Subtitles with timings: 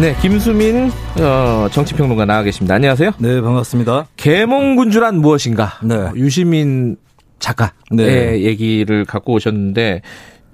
[0.00, 0.90] 네, 김수민
[1.20, 2.74] 어, 정치평론가 나와 계십니다.
[2.74, 3.10] 안녕하세요.
[3.18, 4.06] 네, 반갑습니다.
[4.16, 5.78] 계몽군주란 무엇인가?
[5.84, 5.94] 네.
[6.16, 6.96] 유시민
[7.38, 8.40] 작가의 네.
[8.40, 10.00] 얘기를 갖고 오셨는데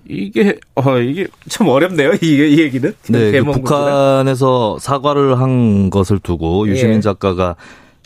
[0.09, 2.15] 이게 어 이게 참 어렵네요.
[2.21, 2.93] 이게 이 얘기는.
[3.09, 3.45] 네, 그.
[3.45, 7.01] 북한에서 사과를 한 것을 두고 유시민 예.
[7.01, 7.55] 작가가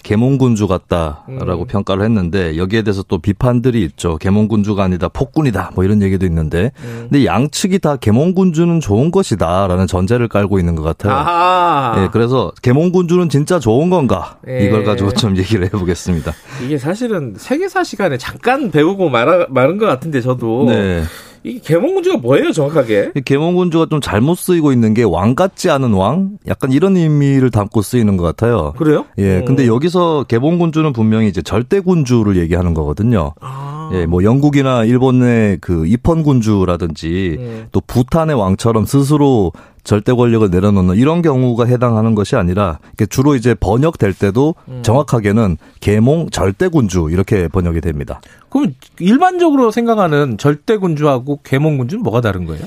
[0.02, 1.66] 계몽군주 같다라고 음.
[1.66, 4.16] 평가를 했는데 여기에 대해서 또 비판들이 있죠.
[4.16, 7.08] 계몽군주가 아니다 폭군이다 뭐 이런 얘기도 있는데 음.
[7.10, 11.12] 근데 양측이 다 계몽군주는 좋은 것이다라는 전제를 깔고 있는 것 같아요.
[11.12, 12.02] 아하.
[12.02, 14.64] 예, 그래서 계몽군주는 진짜 좋은 건가 예.
[14.64, 16.32] 이걸 가지고 좀 얘기를 해보겠습니다.
[16.64, 21.02] 이게 사실은 세계사 시간에 잠깐 배우고 말 말은 것 같은데 저도 네.
[21.42, 23.12] 이게 계몽군주가 뭐예요 정확하게?
[23.14, 26.38] 이 계몽군주가 좀 잘못 쓰이고 있는 게 왕 같지 않은 왕?
[26.46, 28.74] 약간 이런 의미를 담고 쓰이는 것 같아요.
[28.76, 29.06] 그래요?
[29.18, 29.74] 예, 근데 음.
[29.74, 33.32] 여기서 개봉군주는 분명히 이제 절대군주를 얘기하는 거거든요.
[33.40, 33.90] 아.
[33.94, 37.66] 예, 뭐 영국이나 일본의 그 입헌군주라든지 음.
[37.72, 39.52] 또 부탄의 왕처럼 스스로
[39.84, 42.78] 절대 권력을 내려놓는 이런 경우가 해당하는 것이 아니라
[43.08, 44.82] 주로 이제 번역될 때도 음.
[44.82, 48.20] 정확하게는 계몽 절대군주 이렇게 번역이 됩니다.
[48.50, 52.64] 그럼 일반적으로 생각하는 절대군주하고 계몽군주는 뭐가 다른 거예요?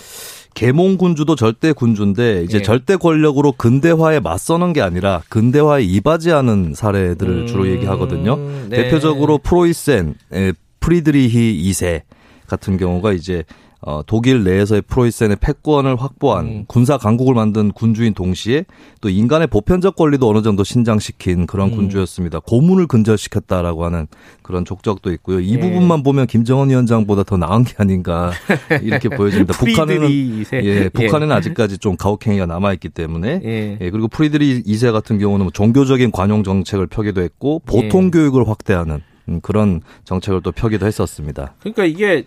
[0.54, 2.62] 계몽군주도 절대 군주인데 이제 예.
[2.62, 8.36] 절대 권력으로 근대화에 맞서는 게 아니라 근대화에 이바지하는 사례들을 음, 주로 얘기하거든요.
[8.70, 8.84] 네.
[8.84, 12.02] 대표적으로 프로이센, 에, 프리드리히 2세
[12.48, 13.44] 같은 경우가 이제
[13.86, 16.66] 어, 독일 내에서의 프로이센의 패권을 확보한 음.
[16.68, 18.66] 군사 강국을 만든 군주인 동시에
[19.02, 21.76] 또 인간의 보편적 권리도 어느 정도 신장시킨 그런 음.
[21.76, 22.40] 군주였습니다.
[22.40, 24.08] 고문을 근절시켰다라고 하는
[24.42, 25.42] 그런 족적도 있고요.
[25.42, 25.60] 이 예.
[25.60, 28.32] 부분만 보면 김정은 위원장보다 더 나은 게 아닌가
[28.82, 29.54] 이렇게 보여집니다.
[29.54, 30.62] 북한에는 프리드리히 이세.
[30.64, 33.78] 예, 북한에는 아직까지 좀 가혹행위가 남아 있기 때문에 예.
[33.82, 38.10] 예, 그리고 프리드리히 2세 같은 경우는 뭐 종교적인 관용 정책을 펴기도 했고 보통 예.
[38.12, 41.56] 교육을 확대하는 음, 그런 정책을 또 펴기도 했었습니다.
[41.60, 42.26] 그러니까 이게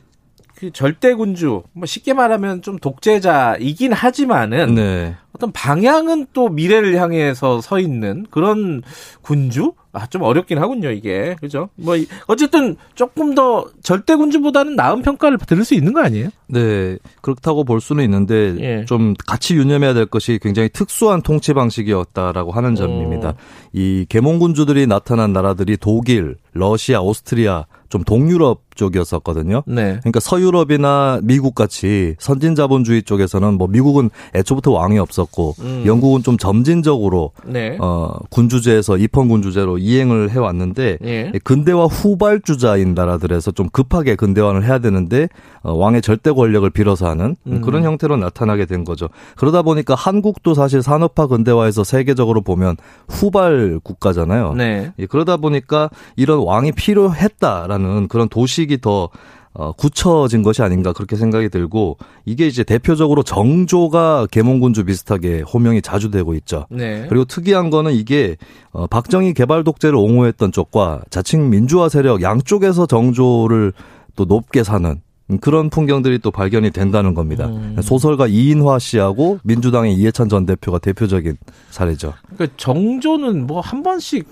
[0.59, 5.15] 그 절대 군주, 뭐 쉽게 말하면 좀 독재자이긴 하지만은 네.
[5.33, 8.83] 어떤 방향은 또 미래를 향해서 서 있는 그런
[9.21, 9.75] 군주?
[9.93, 11.37] 아, 좀 어렵긴 하군요, 이게.
[11.41, 11.69] 그죠?
[11.75, 16.29] 뭐, 이- 어쨌든 조금 더 절대 군주보다는 나은 평가를 들을 수 있는 거 아니에요?
[16.49, 18.85] 네, 그렇다고 볼 수는 있는데 예.
[18.87, 23.31] 좀 같이 유념해야 될 것이 굉장히 특수한 통치 방식이었다라고 하는 점입니다.
[23.31, 23.35] 어.
[23.73, 29.63] 이 계몽군주들이 나타난 나라들이 독일, 러시아, 오스트리아, 좀 동유럽 쪽이었었거든요.
[29.67, 29.99] 네.
[30.01, 35.83] 그러니까 서유럽이나 미국 같이 선진 자본주의 쪽에서는 뭐 미국은 애초부터 왕이 없었고 음.
[35.87, 37.77] 영국은 좀 점진적으로 네.
[37.81, 41.33] 어 군주제에서 입헌 군주제로 이행을 해 왔는데 예.
[41.45, 45.29] 근대화 후발주자인 나라들에서 좀 급하게 근대화를 해야 되는데
[45.63, 47.61] 어, 왕의 절대 권력을 빌어서 하는 음.
[47.61, 49.09] 그런 형태로 나타나게 된 거죠.
[49.37, 52.77] 그러다 보니까 한국도 사실 산업화 근대화에서 세계적으로 보면
[53.09, 54.55] 후발 국가잖아요.
[54.55, 54.93] 네.
[54.99, 59.09] 예, 그러다 보니까 이런 왕이 필요했다라는 그런 도 식이 더
[59.55, 61.97] 어, 굳혀진 것이 아닌가 그렇게 생각이 들고
[62.27, 66.67] 이게 이제 대표적으로 정조가 계몽군주 비슷하게 호명이 자주 되고 있죠.
[66.69, 67.07] 네.
[67.09, 68.37] 그리고 특이한 거는 이게
[68.73, 73.73] 어, 박정희 개발 독재를 옹호했던 쪽과 자칭 민주화 세력 양쪽에서 정조를
[74.15, 75.01] 또 높게 사는
[75.41, 77.47] 그런 풍경들이 또 발견이 된다는 겁니다.
[77.47, 77.77] 음.
[77.83, 81.37] 소설가 이인화 씨하고 민주당의 이해찬 전 대표가 대표적인
[81.71, 82.13] 사례죠.
[82.35, 84.27] 그러니까 정조는 뭐 한 번씩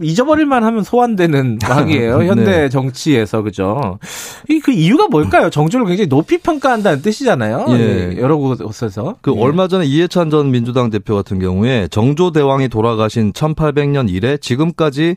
[0.00, 2.22] 잊어버릴만 하면 소환되는 왕이에요.
[2.24, 2.68] 현대 네.
[2.68, 3.98] 정치에서 그죠.
[4.48, 5.50] 이 그 이유가 뭘까요?
[5.50, 7.66] 정조를 굉장히 높이 평가한다는 뜻이잖아요.
[7.70, 8.16] 예.
[8.18, 9.16] 여러 곳에서.
[9.22, 9.40] 그 예.
[9.40, 15.16] 얼마 전에 이해찬 전 민주당 대표 같은 경우에 정조 대왕이 돌아가신 1800년 이래 지금까지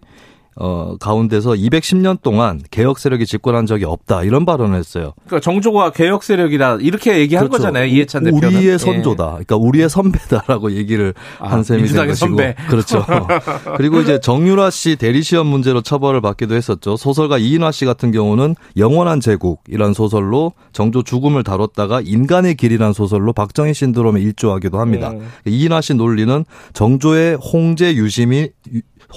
[0.58, 5.14] 어 가운데서 210년 동안 개혁 세력이 집권한 적이 없다 이런 발언을 했어요.
[5.26, 7.64] 그러니까 정조가 개혁 세력이라 이렇게 얘기한 그렇죠.
[7.64, 7.86] 거잖아요.
[7.86, 8.56] 이해찬 대표는.
[8.56, 8.78] 우리의 예.
[8.78, 9.26] 선조다.
[9.32, 12.16] 그러니까 우리의 선배다라고 얘기를 아, 한 셈이 된 것이고.
[12.16, 12.56] 선배.
[12.70, 13.06] 그렇죠.
[13.76, 16.96] 그리고 이제 정유라 씨 대리 시험 문제로 처벌을 받기도 했었죠.
[16.96, 23.74] 소설가 이인화 씨 같은 경우는 영원한 제국이란 소설로 정조 죽음을 다뤘다가 인간의 길이란 소설로 박정희
[23.74, 25.12] 신드롬에 일조하기도 합니다.
[25.12, 25.28] 음.
[25.46, 28.50] 이인화 씨 논리는 정조의 홍제 유심이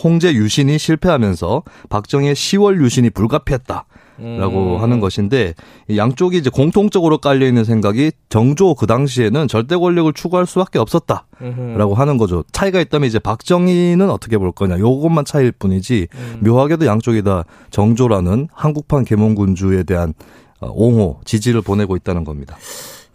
[0.02, 3.86] 홍제 유신이 실패하면서 박정희의 10월 유신이 불가피했다.
[4.18, 4.82] 라고 음.
[4.82, 5.54] 하는 것인데
[5.86, 11.94] 이 양쪽이 이제 공통적으로 깔려 있는 생각이 정조 그 당시에는 절대 권력을 추구할 수밖에 없었다라고
[11.94, 12.42] 하는 거죠.
[12.50, 14.80] 차이가 있다면 이제 박정희는 어떻게 볼 거냐.
[14.80, 16.40] 요것만 차이일 뿐이지 음.
[16.42, 20.14] 묘하게도 양쪽이 다 정조라는 한국판 계몽군주에 대한
[20.60, 22.56] 어, 옹호, 지지를 보내고 있다는 겁니다.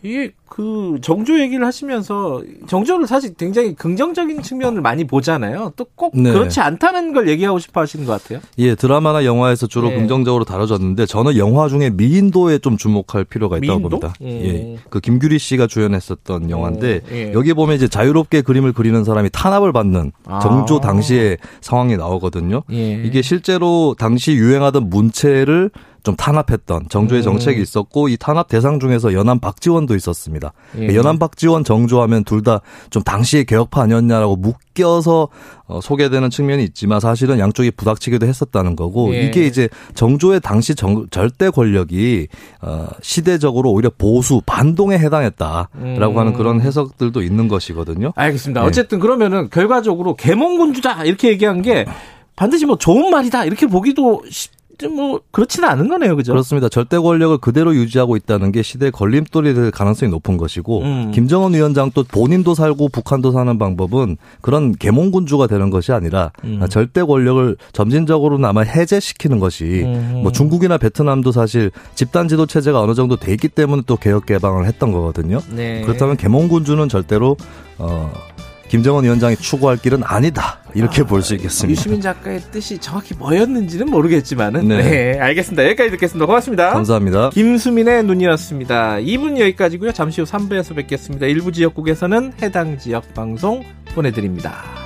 [0.04, 5.72] 이게 그 정조 얘기를 하시면서 정조를 사실 굉장히 긍정적인 측면을 많이 보잖아요.
[5.78, 6.32] 또꼭 네.
[6.32, 8.40] 그렇지 않다는 걸 얘기하고 싶어 하시는 것 같아요.
[8.58, 9.96] 예, 드라마나 영화에서 주로 네.
[9.96, 14.00] 긍정적으로 다뤄졌는데 저는 영화 중에 미인도에 좀 주목할 필요가 있다고 미인도?
[14.00, 14.14] 봅니다.
[14.22, 14.28] 음.
[14.28, 14.78] 예.
[14.90, 17.34] 그 김규리 씨가 주연했었던 영화인데 어, 예.
[17.34, 20.40] 여기 보면 이제 자유롭게 그림을 그리는 사람이 탄압을 받는 아.
[20.40, 22.64] 정조 당시의 상황이 나오거든요.
[22.72, 23.02] 예.
[23.04, 25.72] 이게 실제로 당시 유행하던 문체를
[26.04, 27.24] 좀 탄압했던 정조의 음.
[27.24, 30.52] 정책이 있었고 이 탄압 대상 중에서 연안 박지원도 있었습니다.
[30.78, 30.94] 예.
[30.96, 32.60] 연안 박지원 정조하면 둘 다
[32.90, 35.30] 좀 당시의 개혁파 아니었냐라고 묶여서
[35.66, 39.22] 어, 소개되는 측면이 있지만 사실은 양쪽이 부닥치기도 했었다는 거고 예.
[39.24, 42.28] 이게 이제 정조의 당시 정- 절대 권력이
[42.62, 46.18] 어, 시대적으로 오히려 보수 반동에 해당했다라고 음.
[46.18, 48.12] 하는 그런 해석들도 있는 것이거든요.
[48.16, 48.60] 알겠습니다.
[48.62, 48.68] 네.
[48.68, 51.86] 어쨌든 그러면은 결과적으로 개몽군주다 이렇게 얘기한 게
[52.36, 54.52] 반드시 뭐 좋은 말이다 이렇게 보기도 쉽-
[54.90, 56.34] 뭐 그렇지는 않은 거네요, 그죠?
[56.34, 56.70] 그렇습니다.
[56.70, 61.12] 절대 권력을 그대로 유지하고 있다는 게 시대의 걸림돌이 될 가능성이 높은 것이고 음.
[61.12, 66.62] 김정은 위원장 또 본인도 살고 북한도 사는 방법은 그런 계몽군주가 되는 것이 아니라 음.
[66.70, 70.22] 절대 권력을 점진적으로나마 해제시키는 것이 음.
[70.24, 74.66] 뭐 중국이나 베트남도 사실 집단 지도 체제가 어느 정도 돼 있기 때문에 또 개혁 개방을
[74.66, 75.40] 했던 거거든요.
[75.52, 75.82] 네.
[75.82, 77.38] 그렇다면 계몽군주는 절대로
[77.78, 78.12] 어
[78.74, 80.58] 김정은 위원장이 추구할 길은 아니다.
[80.74, 81.80] 이렇게 볼수 있겠습니다.
[81.80, 84.82] 유시민 작가의 뜻이 정확히 뭐였는지는 모르겠지만은 네.
[84.82, 85.20] 네.
[85.20, 85.64] 알겠습니다.
[85.66, 86.26] 여기까지 듣겠습니다.
[86.26, 86.72] 고맙습니다.
[86.72, 87.30] 감사합니다.
[87.30, 88.96] 김수민의 눈이었습니다.
[88.96, 89.92] 2분 여기까지고요.
[89.92, 91.28] 잠시 후 3부에서 뵙겠습니다.
[91.28, 94.83] 일부 지역국에서는 해당 지역 방송 보내드립니다.